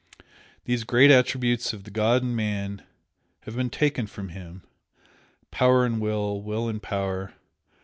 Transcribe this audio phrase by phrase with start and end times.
[0.65, 2.81] These great attributes of the god in man
[3.41, 4.63] have been taken from him.
[5.51, 6.41] Power and Will!
[6.41, 7.35] Will and Power!